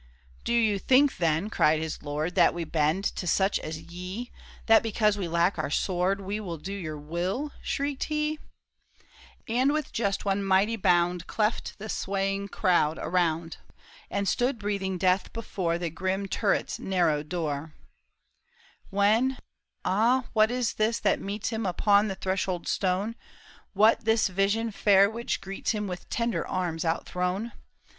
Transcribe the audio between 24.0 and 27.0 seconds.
this vision fair which greets Him with tender arms